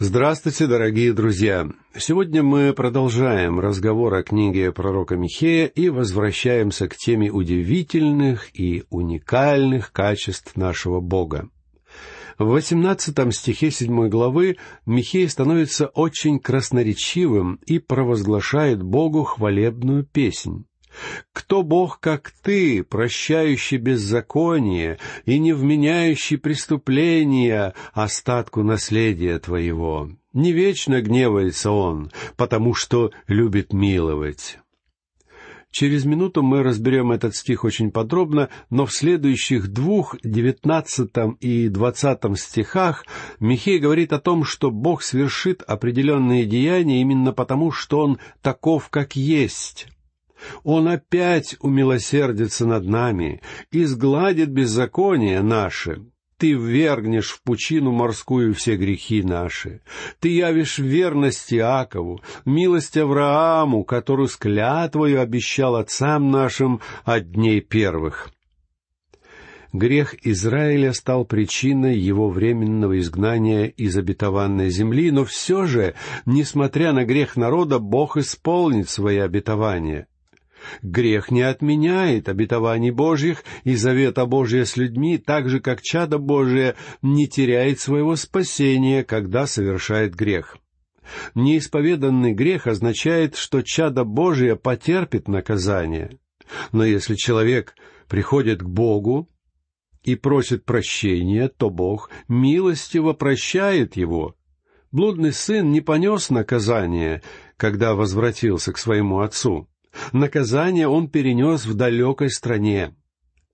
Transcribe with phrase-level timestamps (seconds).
[0.00, 1.68] Здравствуйте, дорогие друзья!
[1.96, 9.92] Сегодня мы продолжаем разговор о книге пророка Михея и возвращаемся к теме удивительных и уникальных
[9.92, 11.48] качеств нашего Бога.
[12.38, 20.64] В восемнадцатом стихе седьмой главы Михей становится очень красноречивым и провозглашает Богу хвалебную песнь.
[21.32, 30.10] Кто Бог, как ты, прощающий беззаконие и не вменяющий преступления остатку наследия твоего?
[30.32, 34.58] Не вечно гневается он, потому что любит миловать.
[35.74, 42.36] Через минуту мы разберем этот стих очень подробно, но в следующих двух, девятнадцатом и двадцатом
[42.36, 43.04] стихах
[43.40, 49.16] Михей говорит о том, что Бог совершит определенные деяния именно потому, что Он таков, как
[49.16, 49.88] есть.
[50.62, 53.40] Он опять умилосердится над нами
[53.70, 56.02] и сгладит беззаконие наше.
[56.36, 59.82] Ты ввергнешь в пучину морскую все грехи наши.
[60.20, 68.30] Ты явишь верность Иакову, милость Аврааму, которую с клятвою обещал отцам нашим от дней первых.
[69.72, 75.94] Грех Израиля стал причиной его временного изгнания из обетованной земли, но все же,
[76.26, 80.06] несмотря на грех народа, Бог исполнит свои обетования—
[80.82, 86.76] Грех не отменяет обетований Божьих и завета Божия с людьми, так же, как чадо Божие
[87.02, 90.58] не теряет своего спасения, когда совершает грех.
[91.34, 96.18] Неисповеданный грех означает, что чадо Божие потерпит наказание.
[96.72, 97.74] Но если человек
[98.08, 99.28] приходит к Богу
[100.02, 104.36] и просит прощения, то Бог милостиво прощает его.
[104.92, 107.22] Блудный сын не понес наказание,
[107.56, 109.68] когда возвратился к своему отцу.
[110.12, 112.94] Наказание он перенес в далекой стране.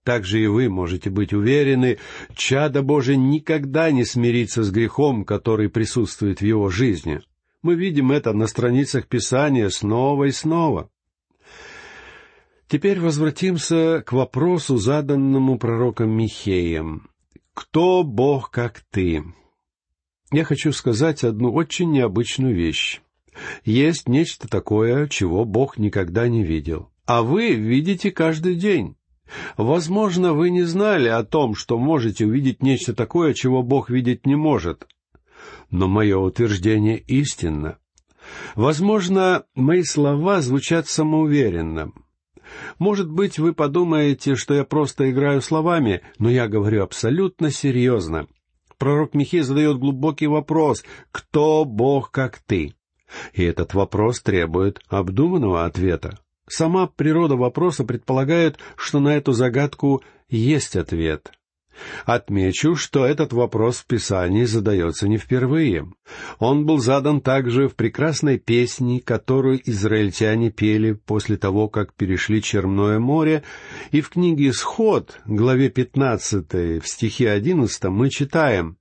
[0.04, 1.98] Так же и вы можете быть уверены,
[2.34, 7.20] чадо Божие никогда не смирится с грехом, который присутствует в его жизни.
[7.62, 10.90] Мы видим это на страницах Писания снова и снова.
[12.68, 17.10] Теперь возвратимся к вопросу, заданному пророком Михеем.
[17.52, 19.24] «Кто Бог, как ты?»
[20.32, 23.00] Я хочу сказать одну очень необычную вещь.
[23.64, 26.90] Есть нечто такое, чего Бог никогда не видел.
[27.06, 28.96] А вы видите каждый день.
[29.56, 34.36] Возможно, вы не знали о том, что можете увидеть нечто такое, чего Бог видеть не
[34.36, 34.86] может.
[35.70, 37.78] Но мое утверждение истинно.
[38.54, 41.92] Возможно, мои слова звучат самоуверенно.
[42.78, 48.26] Может быть, вы подумаете, что я просто играю словами, но я говорю абсолютно серьезно.
[48.78, 52.74] Пророк Михей задает глубокий вопрос «Кто Бог, как ты?»
[53.32, 56.18] И этот вопрос требует обдуманного ответа.
[56.48, 61.32] Сама природа вопроса предполагает, что на эту загадку есть ответ.
[62.04, 65.90] Отмечу, что этот вопрос в Писании задается не впервые.
[66.38, 72.98] Он был задан также в прекрасной песне, которую израильтяне пели после того, как перешли Черное
[72.98, 73.42] море,
[73.90, 78.76] и в книге «Исход», главе 15, в стихе 11 мы читаем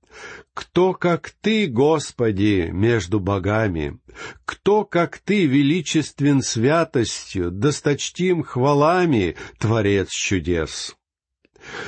[0.54, 3.98] «Кто, как Ты, Господи, между богами?
[4.44, 10.96] Кто, как Ты, величествен святостью, досточтим хвалами, Творец чудес?»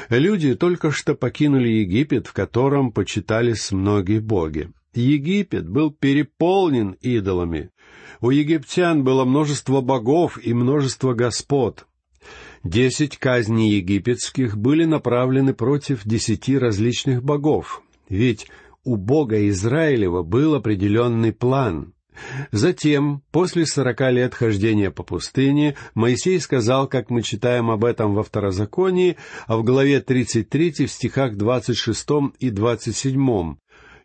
[0.08, 4.70] Люди только что покинули Египет, в котором почитались многие боги.
[4.94, 7.70] Египет был переполнен идолами.
[8.20, 11.86] У египтян было множество богов и множество господ.
[12.62, 18.46] Десять казней египетских были направлены против десяти различных богов, ведь
[18.84, 21.94] у Бога Израилева был определенный план.
[22.50, 28.22] Затем, после сорока лет хождения по пустыне, Моисей сказал, как мы читаем об этом во
[28.22, 32.08] Второзаконии, а в главе 33 в стихах 26
[32.38, 33.56] и 27,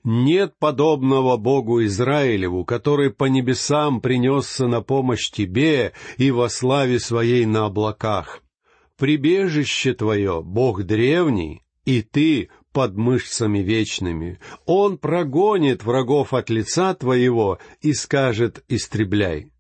[0.04, 7.46] «Нет подобного Богу Израилеву, который по небесам принесся на помощь тебе и во славе своей
[7.46, 8.42] на облаках.
[8.98, 14.40] Прибежище твое, Бог древний, и ты под мышцами вечными.
[14.68, 19.52] Он прогонит врагов от лица твоего и скажет «истребляй».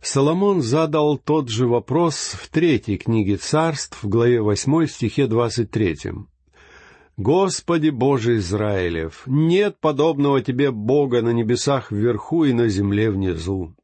[0.00, 6.28] Соломон задал тот же вопрос в третьей книге царств, в главе восьмой стихе двадцать третьем.
[7.16, 13.74] «Господи Боже Израилев, нет подобного Тебе Бога на небесах вверху и на земле внизу.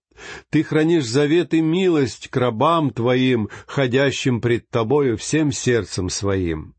[0.50, 6.76] Ты хранишь завет и милость к рабам Твоим, ходящим пред Тобою всем сердцем своим.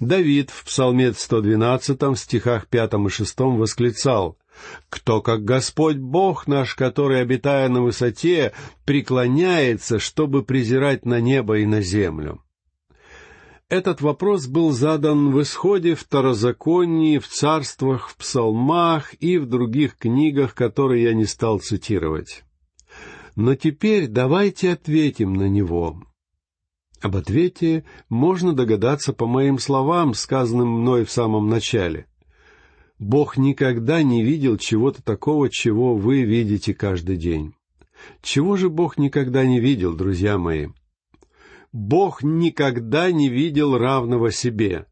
[0.00, 4.38] Давид в Псалме 112, в стихах 5 и 6 восклицал
[4.88, 8.52] «Кто, как Господь Бог наш, который, обитая на высоте,
[8.84, 12.42] преклоняется, чтобы презирать на небо и на землю?»
[13.68, 20.54] Этот вопрос был задан в Исходе, Второзаконии, в Царствах, в Псалмах и в других книгах,
[20.54, 22.44] которые я не стал цитировать.
[23.34, 26.00] Но теперь давайте ответим на него.
[27.00, 32.06] Об ответе можно догадаться по моим словам, сказанным мной в самом начале.
[32.98, 37.54] Бог никогда не видел чего-то такого, чего вы видите каждый день.
[38.22, 40.68] Чего же Бог никогда не видел, друзья мои?
[41.72, 44.86] Бог никогда не видел равного себе.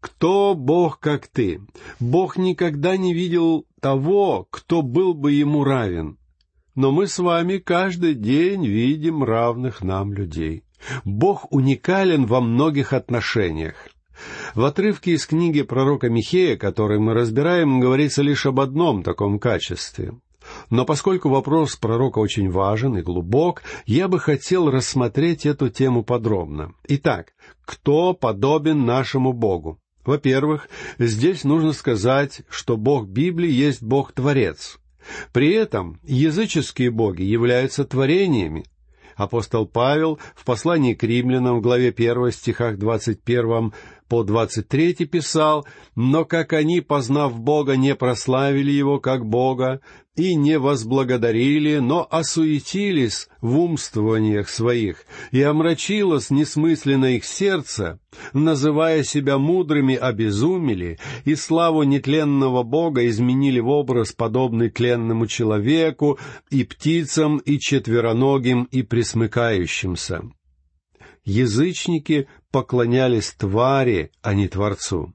[0.00, 1.60] Кто Бог, как ты?
[2.00, 6.18] Бог никогда не видел того, кто был бы ему равен.
[6.74, 10.64] Но мы с вами каждый день видим равных нам людей.
[11.04, 13.74] Бог уникален во многих отношениях.
[14.54, 20.12] В отрывке из книги пророка Михея, который мы разбираем, говорится лишь об одном таком качестве.
[20.68, 26.72] Но поскольку вопрос пророка очень важен и глубок, я бы хотел рассмотреть эту тему подробно.
[26.88, 27.32] Итак,
[27.64, 29.78] кто подобен нашему Богу?
[30.04, 30.68] Во-первых,
[30.98, 34.78] здесь нужно сказать, что Бог Библии есть Бог-творец.
[35.32, 38.64] При этом языческие боги являются творениями.
[39.20, 43.72] Апостол Павел в послании к римлянам в главе 1 стихах 21
[44.10, 49.80] по 23 писал, «Но как они, познав Бога, не прославили Его как Бога,
[50.16, 58.00] и не возблагодарили, но осуетились в умствованиях своих, и омрачилось несмысленно их сердце,
[58.32, 66.18] называя себя мудрыми, обезумели, и славу нетленного Бога изменили в образ, подобный тленному человеку,
[66.50, 70.22] и птицам, и четвероногим, и присмыкающимся»
[71.24, 75.14] язычники поклонялись твари, а не Творцу.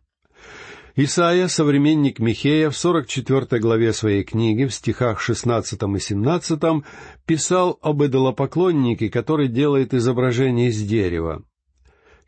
[0.97, 6.61] Исаия, современник Михея, в 44 главе своей книги, в стихах 16 и 17,
[7.25, 11.43] писал об идолопоклоннике, который делает изображение из дерева.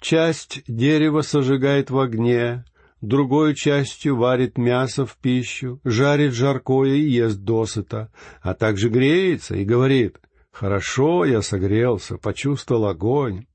[0.01, 2.65] «Часть дерева сожигает в огне,
[2.99, 8.11] другой частью варит мясо в пищу, жарит жаркое и ест досыта,
[8.41, 10.17] а также греется и говорит,
[10.51, 13.45] «Хорошо, я согрелся, почувствовал огонь»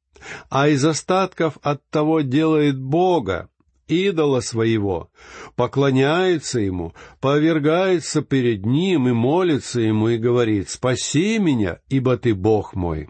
[0.51, 3.49] а из остатков от того делает Бога,
[3.89, 5.11] идола своего,
[5.57, 12.75] поклоняется ему, повергается перед ним и молится ему и говорит «Спаси меня, ибо ты Бог
[12.75, 13.09] мой».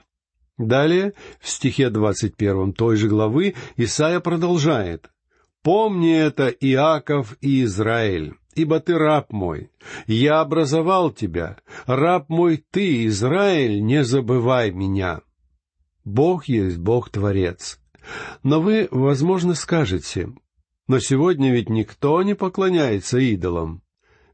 [0.59, 5.11] Далее, в стихе двадцать первом той же главы, Исаия продолжает
[5.63, 9.71] «Помни это, Иаков и Израиль, ибо ты раб мой.
[10.07, 11.57] Я образовал тебя.
[11.87, 15.21] Раб мой ты, Израиль, не забывай меня».
[16.05, 17.79] Бог есть Бог-творец.
[18.43, 20.33] Но вы, возможно, скажете,
[20.89, 23.83] но сегодня ведь никто не поклоняется идолам.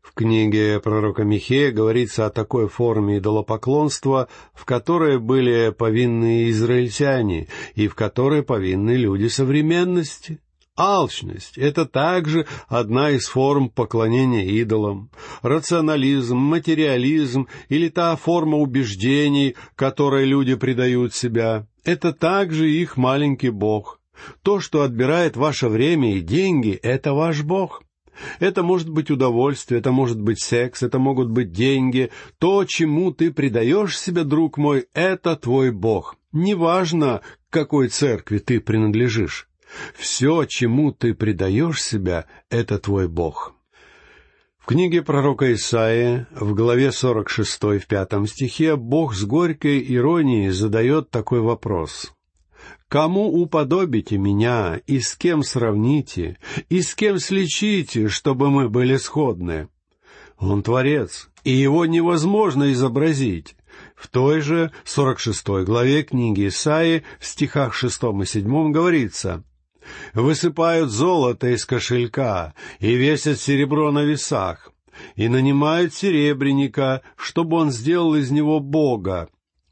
[0.01, 7.89] В книге пророка Михея говорится о такой форме идолопоклонства, в которой были повинны израильтяне и
[7.89, 10.41] в которой повинны люди современности.
[10.79, 15.11] Алчность— это также одна из форм поклонения идолам.
[15.43, 24.01] Рационализм, материализм или та форма убеждений, которой люди предают себя— это также их маленький бог.
[24.43, 27.83] То, что отбирает ваше время и деньги— это ваш бог.
[28.39, 32.11] Это может быть удовольствие, это может быть секс, это могут быть деньги.
[32.39, 36.17] То, чему ты предаешь себя, друг мой, это твой Бог.
[36.33, 39.48] Неважно, к какой церкви ты принадлежишь.
[39.95, 43.55] Все, чему ты предаешь себя, это твой Бог.
[44.59, 51.11] В книге пророка Исаии, в главе 46, в пятом стихе, Бог с горькой иронией задает
[51.11, 52.13] такой вопрос.
[52.89, 56.39] «Кому уподобите меня, и с кем сравните,
[56.69, 59.69] и с кем сличите, чтобы мы были сходны?»
[60.39, 63.57] Он Творец, и его невозможно изобразить.
[63.95, 69.45] В той же 46 главе книги Исаии в стихах 6 и 7 говорится
[70.15, 74.73] высыпают золото из кошелька и весят серебро на весах,
[75.17, 79.29] и нанимают серебряника, чтобы он сделал из него Бога,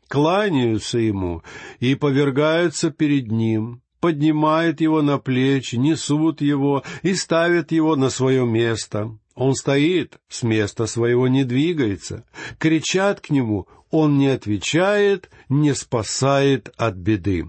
[0.08, 1.42] кланяются ему
[1.80, 8.46] и повергаются перед ним, поднимают его на плечи, несут его и ставят его на свое
[8.46, 9.16] место.
[9.34, 12.24] Он стоит, с места своего не двигается.
[12.58, 17.46] Кричат к нему, он не отвечает, не спасает от беды.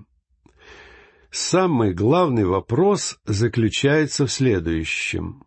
[1.40, 5.44] Самый главный вопрос заключается в следующем.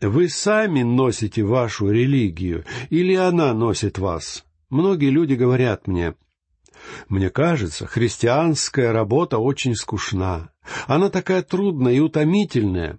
[0.00, 4.46] Вы сами носите вашу религию или она носит вас?
[4.70, 6.14] Многие люди говорят мне,
[7.10, 10.50] мне кажется, христианская работа очень скучна.
[10.86, 12.98] Она такая трудная и утомительная.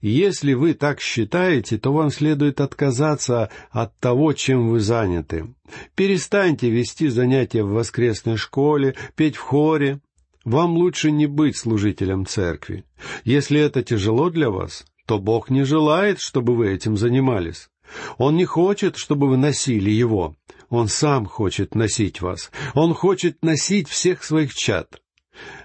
[0.00, 5.54] Если вы так считаете, то вам следует отказаться от того, чем вы заняты.
[5.94, 10.00] Перестаньте вести занятия в воскресной школе, петь в хоре,
[10.44, 12.84] Вам лучше не быть служителем церкви.
[13.24, 17.68] Если это тяжело для вас, то Бог не желает, чтобы вы этим занимались.
[18.16, 20.36] Он не хочет, чтобы вы носили его.
[20.68, 22.50] Он сам хочет носить вас.
[22.74, 25.02] Он хочет носить всех своих чад.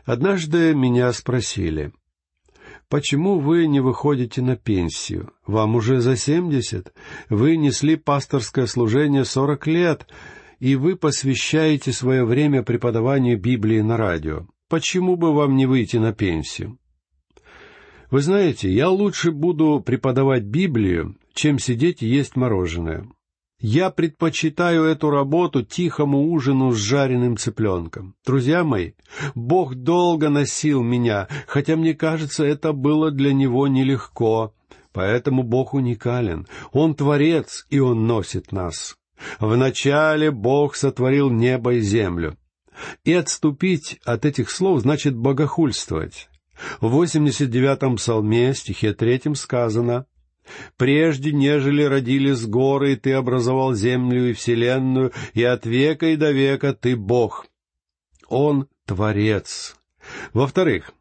[0.03, 1.93] Однажды меня спросили,
[2.89, 5.31] «Почему вы не выходите на пенсию?
[5.47, 6.93] Вам уже за семьдесят.
[7.29, 10.07] Вы несли пасторское служение сорок лет,
[10.59, 14.47] и вы посвящаете свое время преподаванию Библии на радио.
[14.69, 16.77] Почему бы вам не выйти на пенсию?»
[18.11, 23.07] Вы знаете, я лучше буду преподавать Библию, чем сидеть и есть мороженое.
[23.59, 28.15] Я предпочитаю эту работу тихому ужину с жареным цыпленком.
[28.25, 28.91] Друзья мои,
[29.33, 34.53] Бог долго носил меня, хотя мне кажется, это было для Него нелегко.
[34.91, 36.47] Поэтому Бог уникален.
[36.71, 38.95] Он творец, и Он носит нас.
[39.39, 42.37] Вначале Бог сотворил небо и землю.
[43.03, 46.29] И отступить от этих слов значит богохульствовать.
[46.79, 50.05] В 89-м псалме, стихе третьем сказано
[50.77, 56.73] «Прежде, нежели родились горы, ты образовал землю и вселенную, и от века и до века
[56.73, 57.47] ты Бог».
[58.27, 59.75] Он— Творец.
[60.33, 60.91] Во-вторых,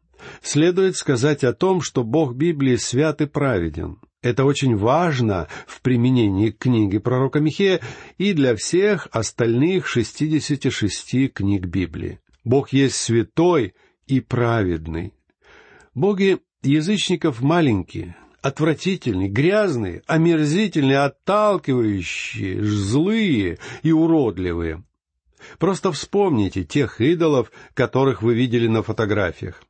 [0.41, 3.99] следует сказать о том, что Бог Библии свят и праведен.
[4.25, 7.79] Это очень важно в применении к книге пророка Михея
[8.17, 12.19] и для всех остальных шестидесяти шести книг Библии.
[12.43, 13.75] Бог есть святой
[14.07, 15.13] и праведный.
[15.93, 24.83] Боги язычников маленькие, отвратительные, грязные, омерзительные, отталкивающие, злые и уродливые.
[25.59, 29.61] Просто вспомните тех идолов, которых вы видели на фотографиях.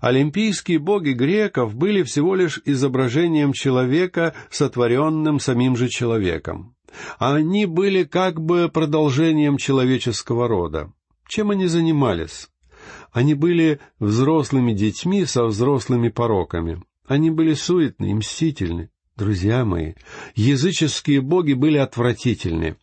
[0.00, 6.74] Олимпийские боги греков были всего лишь изображением человека, сотворенным самим же человеком.
[7.18, 10.92] Они были как бы продолжением человеческого рода.
[11.28, 12.48] Чем они занимались?
[13.12, 16.82] Они были взрослыми детьми со взрослыми пороками.
[17.06, 18.90] Они были суетны и мстительны.
[19.16, 19.94] Друзья мои,
[20.34, 22.76] языческие боги были отвратительны.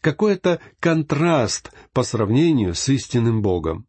[0.00, 3.86] Какой-то контраст по сравнению с истинным Богом.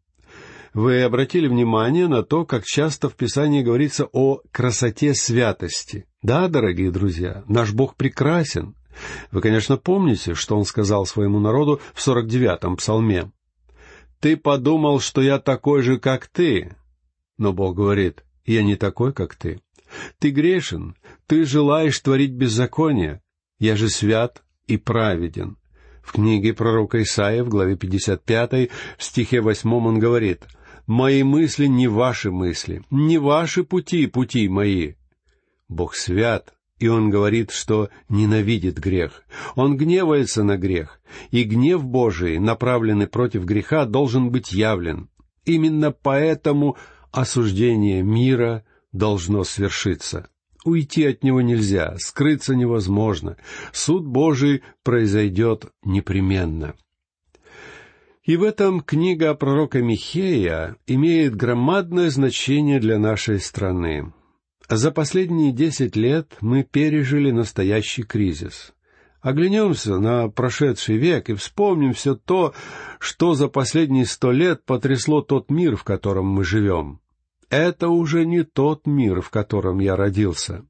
[0.74, 6.06] Вы обратили внимание на то, как часто в Писании говорится о красоте святости.
[6.20, 8.74] Да, дорогие друзья, наш Бог прекрасен.
[9.30, 13.30] Вы, конечно, помните, что Он сказал своему народу в 49-м псалме.
[14.18, 16.74] Ты подумал, что я такой же, как ты.
[17.38, 19.60] Но Бог говорит, я не такой, как ты.
[20.18, 20.96] Ты грешен,
[21.28, 23.22] ты желаешь творить беззаконие.
[23.60, 25.56] Я же свят и праведен.
[26.02, 30.42] В книге пророка Исаия в главе 55, в стихе 8 он говорит,
[30.86, 34.94] «Мои мысли не ваши мысли, не ваши пути, пути мои».
[35.68, 39.24] Бог свят, и он говорит, что ненавидит грех.
[39.54, 41.00] Он гневается на грех,
[41.30, 45.08] и гнев Божий, направленный против греха, должен быть явлен.
[45.44, 46.76] Именно поэтому
[47.12, 50.28] осуждение мира должно свершиться.
[50.64, 53.36] Уйти от него нельзя, скрыться невозможно.
[53.72, 56.74] Суд Божий произойдет непременно.
[58.24, 64.14] И в этом книга пророка Михея имеет громадное значение для нашей страны.
[64.66, 68.72] За последние десять лет мы пережили настоящий кризис.
[69.20, 72.54] Оглянемся на прошедший век и вспомним все то,
[72.98, 77.00] что за последние сто лет потрясло тот мир, в котором мы живем.
[77.50, 80.64] Это уже не тот мир, в котором я родился.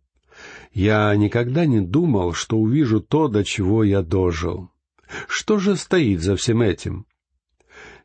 [0.73, 4.70] Я никогда не думал, что увижу то, до чего я дожил.
[5.28, 7.06] Что же стоит за всем этим?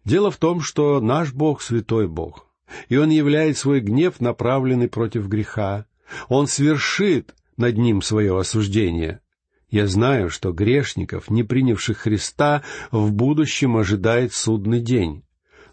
[0.05, 2.49] Дело в том, что наш Бог— святой Бог
[2.87, 5.85] и Он являет свой гнев, направленный против греха.
[6.27, 9.21] Он свершит над ним свое осуждение.
[9.69, 15.23] Я знаю, что грешников, не принявших Христа, в будущем ожидает судный день.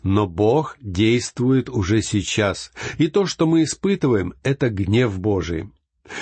[0.03, 5.71] Но Бог действует уже сейчас, и то, что мы испытываем,— это гнев Божий.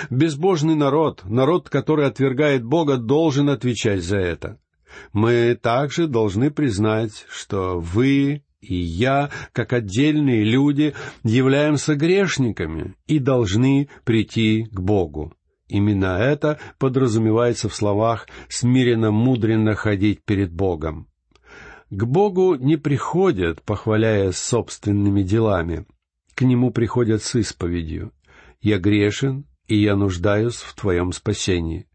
[0.09, 4.59] Безбожный народ, народ, который отвергает Бога, должен отвечать за это.
[5.13, 13.89] Мы также должны признать, что вы и я, как отдельные люди, являемся грешниками и должны
[14.05, 15.35] прийти к Богу.
[15.69, 21.09] Именно это подразумевается в словах «смиренно мудренно ходить перед Богом».
[21.91, 25.87] К Богу не приходят, похваляясь собственными делами.
[26.35, 28.13] К Нему приходят с исповедью.
[28.61, 31.87] «Я грешен, и я нуждаюсь в Твоем спасении».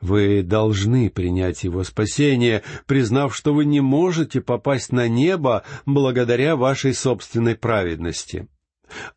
[0.00, 6.94] Вы должны принять его спасение, признав, что вы не можете попасть на небо благодаря вашей
[6.94, 8.46] собственной праведности.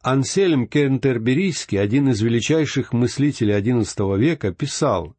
[0.01, 5.15] Ансельм Кентерберийский, один из величайших мыслителей XI века, писал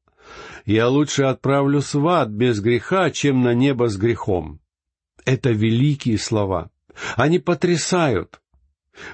[0.66, 4.60] «Я лучше отправлюсь в ад без греха, чем на небо с грехом».
[5.24, 6.70] Это великие слова.
[7.16, 8.41] Они потрясают.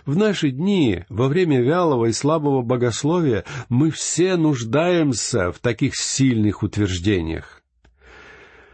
[0.05, 6.63] В наши дни, во время вялого и слабого богословия, мы все нуждаемся в таких сильных
[6.63, 7.63] утверждениях.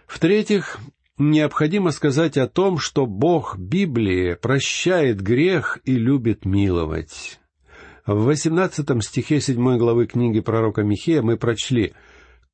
[0.06, 0.78] В-третьих,
[1.18, 7.40] необходимо сказать о том, что Бог Библии прощает грех и любит миловать.
[8.06, 11.94] В восемнадцатом стихе седьмой главы книги пророка Михея мы прочли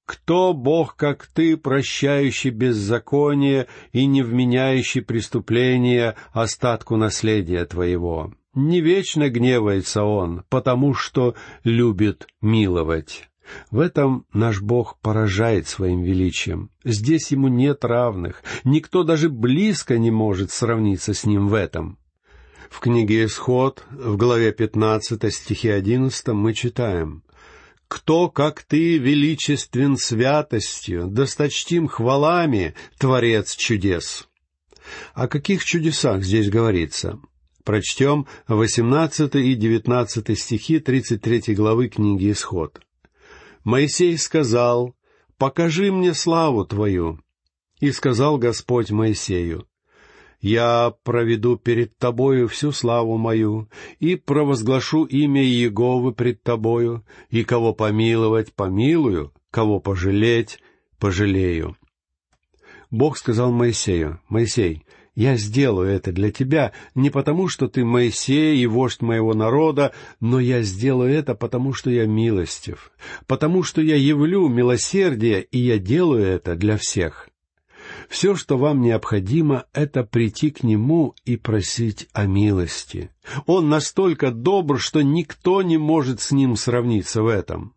[0.07, 9.29] «Кто Бог, как ты, прощающий беззаконие и не вменяющий преступления остатку наследия твоего?» Не вечно
[9.29, 13.31] гневается Он, потому что любит миловать.
[13.71, 16.71] В этом наш Бог поражает своим величием.
[16.85, 18.43] Здесь ему нет равных.
[18.65, 21.99] Никто даже близко не может сравниться с ним в этом.
[22.71, 27.25] В книге «Исход» в главе 15 стихе 11 мы читаем
[27.89, 34.29] «Кто, как ты, величествен святостью, досточтим хвалами, Творец чудес».
[35.15, 37.21] О каких чудесах здесь говорится?
[37.65, 42.81] Прочтем 18 и 19 стихи 33 главы книги «Исход».
[43.65, 44.95] Моисей сказал,
[45.37, 47.21] «Покажи мне славу Твою».
[47.81, 49.67] И сказал Господь Моисею,
[50.41, 57.75] «Я проведу перед Тобою всю славу мою, и провозглашу имя Иеговы пред Тобою, и кого
[57.75, 60.59] помиловать, помилую, кого пожалеть,
[60.99, 61.77] пожалею».
[62.91, 64.85] Бог сказал Моисею, «Моисей,
[65.21, 70.41] я сделаю это для тебя не потому, что ты Моисей и вождь моего народа, но
[70.41, 72.91] я сделаю это потому, что я милостив,
[73.27, 77.29] потому что я явлю милосердие, и я делаю это для всех.
[78.09, 83.11] Все, что вам необходимо, это прийти к Нему и просить о милости.
[83.45, 87.75] Он настолько добр, что никто не может с Ним сравниться в этом.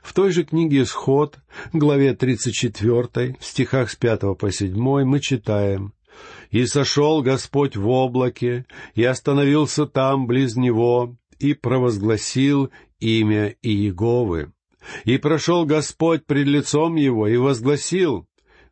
[0.00, 1.38] В той же книге «Исход»,
[1.72, 5.92] главе 34, в стихах с 5 по 7 мы читаем
[6.50, 14.52] и сошел Господь в облаке, и остановился там близ него, и провозгласил имя Иеговы.
[15.04, 18.26] И прошел Господь пред лицом его, и возгласил,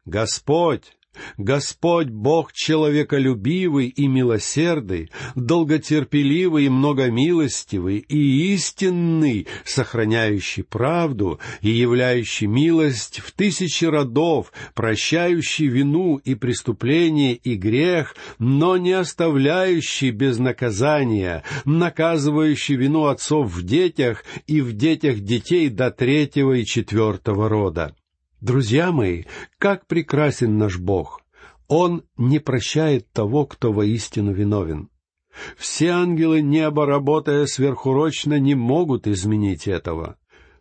[0.04, 0.97] «Господь,
[1.37, 13.20] Господь Бог человеколюбивый и милосердный, долготерпеливый и многомилостивый и истинный, сохраняющий правду и являющий милость
[13.20, 22.76] в тысячи родов, прощающий вину и преступление и грех, но не оставляющий без наказания, наказывающий
[22.76, 27.94] вину отцов в детях и в детях детей до третьего и четвертого рода.
[28.46, 29.24] Друзья мои,
[29.59, 31.20] как прекрасен наш Бог!
[31.66, 34.88] Он не прощает того, кто воистину виновен.
[35.56, 40.16] Все ангелы неба, работая сверхурочно, не могут изменить этого.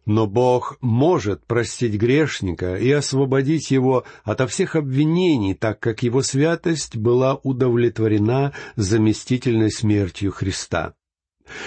[0.08, 6.98] Но Бог может простить грешника и освободить его ото всех обвинений, так как его святость
[6.98, 10.96] была удовлетворена заместительной смертью Христа.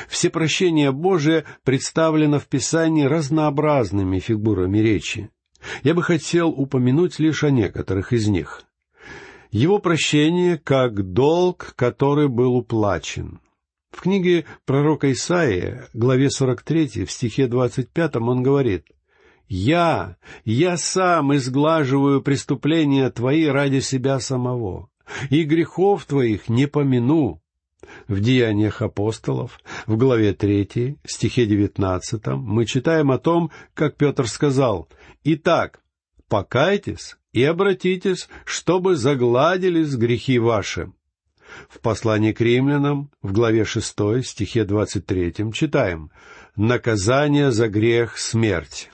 [0.08, 5.30] Все прощения Божие представлено в Писании разнообразными фигурами речи.
[5.82, 8.62] Я бы хотел упомянуть лишь о некоторых из них.
[9.50, 13.40] Его прощение как долг, который был уплачен.
[13.90, 18.84] В книге пророка Исаия, главе 43, в стихе 25, он говорит,
[19.48, 24.90] «Я, я сам изглаживаю преступления твои ради себя самого,
[25.30, 27.40] и грехов твоих не помяну».
[28.08, 34.88] В Деяниях апостолов, в главе 3, стихе 19, мы читаем о том, как Петр сказал,
[35.24, 35.80] «Итак,
[36.28, 40.92] покайтесь и обратитесь, чтобы загладились грехи ваши».
[41.68, 46.10] В послании к римлянам, в главе 6, стихе 23, читаем
[46.56, 48.90] «Наказание за грех— смерть».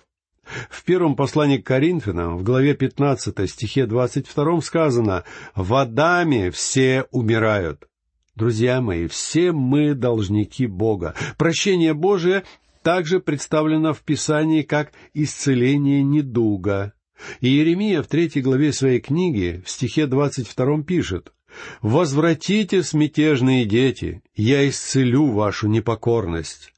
[0.69, 7.89] В первом послании к Коринфянам, в главе 15, стихе 22 сказано «В Адаме все умирают».
[8.37, 11.15] Друзья мои, все мы должники Бога.
[11.39, 12.43] Прощение Божие
[12.83, 16.95] также представлено в Писании как исцеление недуга.
[17.41, 21.33] И Иеремия в третьей главе своей книги, в стихе двадцать втором пишет,
[21.81, 26.73] «Возвратитесь, мятежные дети, я исцелю вашу непокорность».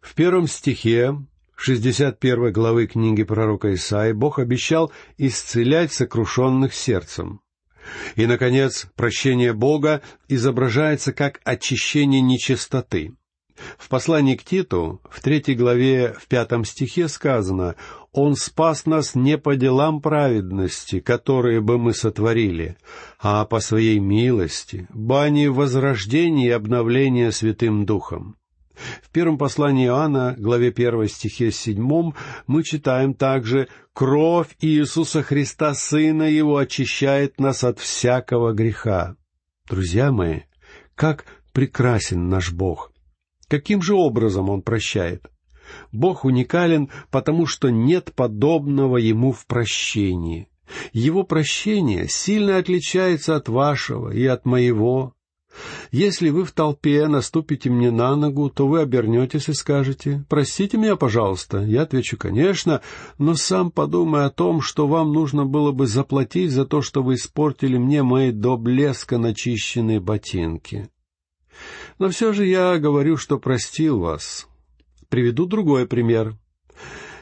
[0.00, 1.16] В первом стихе
[1.54, 7.40] шестьдесят первой главы книги пророка Исаи Бог обещал исцелять сокрушенных сердцем.
[8.16, 13.14] И, наконец, прощение Бога изображается как очищение нечистоты.
[13.78, 17.76] В послании к Титу, в третьей главе, в пятом стихе сказано
[18.12, 22.76] «Он спас нас не по делам праведности, которые бы мы сотворили,
[23.20, 28.36] а по своей милости, бани возрождения и обновления Святым Духом».
[28.74, 32.12] В первом послании Иоанна, главе 1 стихе 7,
[32.46, 39.16] мы читаем также «Кровь Иисуса Христа, Сына Его, очищает нас от всякого греха».
[39.68, 40.40] Друзья мои,
[40.94, 42.92] как прекрасен наш Бог.
[43.48, 45.30] Каким же образом Он прощает?
[45.92, 50.48] Бог уникален, потому что нет подобного Ему в прощении.
[50.92, 55.14] Его прощение сильно отличается от вашего и от моего.
[55.90, 60.96] Если вы в толпе наступите мне на ногу, то вы обернетесь и скажете, «Простите меня,
[60.96, 61.58] пожалуйста».
[61.58, 62.80] Я отвечу, «Конечно»,
[63.18, 67.14] но сам подумай о том, что вам нужно было бы заплатить за то, что вы
[67.14, 70.88] испортили мне мои до блеска начищенные ботинки.
[71.98, 74.48] Но все же я говорю, что простил вас.
[75.08, 76.34] Приведу другой пример.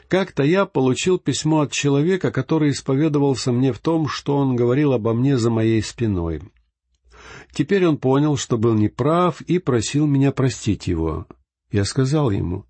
[0.07, 5.13] Как-то я получил письмо от человека, который исповедовался мне в том, что он говорил обо
[5.13, 6.41] мне за моей спиной.
[7.53, 11.27] Теперь он понял, что был неправ, и просил меня простить его.
[11.71, 12.65] Я сказал ему,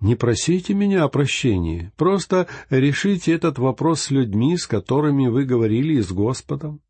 [0.00, 5.94] «Не просите меня о прощении, просто решите этот вопрос с людьми, с которыми вы говорили
[5.94, 6.80] и с Господом.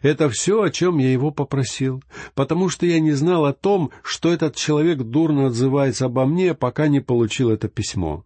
[0.00, 2.02] Это все, о чем я его попросил,
[2.34, 6.88] потому что я не знал о том, что этот человек дурно отзывается обо мне, пока
[6.88, 8.24] не получил это письмо.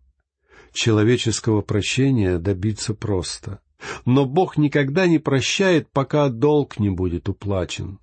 [0.73, 3.61] Человеческого прощения добиться просто.
[4.05, 7.99] Но Бог никогда не прощает, пока долг не будет уплачен.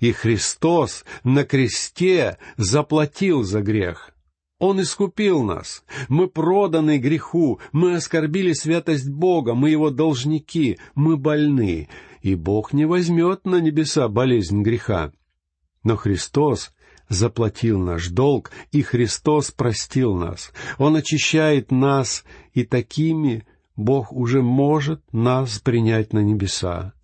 [0.00, 4.12] И Христос на кресте заплатил за грех.
[4.58, 5.84] Он искупил нас.
[6.08, 11.88] Мы проданы греху, мы оскорбили святость Бога, мы его должники, мы больны,
[12.20, 15.12] и Бог не возьмет на небеса болезнь греха.
[15.82, 16.72] Но Христос
[17.08, 20.52] заплатил наш долг, и Христос простил нас.
[20.78, 23.44] Он очищает нас, и такими
[23.76, 26.94] Бог уже может нас принять на небеса.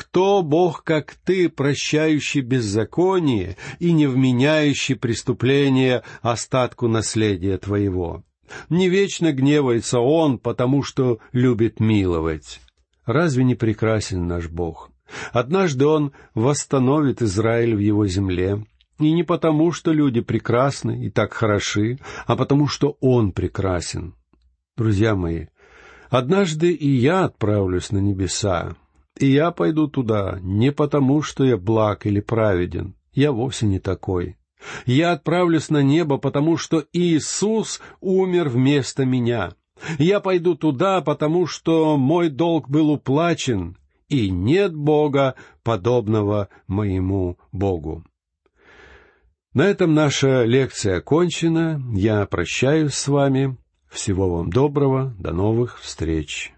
[0.00, 8.24] Кто Бог, как ты, прощающий беззаконие и не вменяющий преступление остатку наследия твоего?
[8.70, 12.62] Не вечно гневается Он, потому что любит миловать.
[13.04, 14.90] Разве не прекрасен наш Бог?
[15.32, 18.64] Однажды Он восстановит Израиль в его земле,
[18.98, 24.14] и не потому, что люди прекрасны и так хороши, а потому, что Он прекрасен.
[24.78, 25.48] Друзья мои,
[26.08, 28.76] однажды и я отправлюсь на небеса,
[29.18, 34.36] и я пойду туда не потому, что я благ или праведен, я вовсе не такой.
[34.86, 39.54] Я отправлюсь на небо, потому что Иисус умер вместо меня.
[39.98, 48.04] Я пойду туда, потому что мой долг был уплачен, и нет Бога, подобного моему Богу.
[49.54, 51.82] На этом наша лекция окончена.
[51.92, 53.56] Я прощаюсь с вами.
[53.88, 55.14] Всего вам доброго.
[55.18, 56.52] До новых встреч.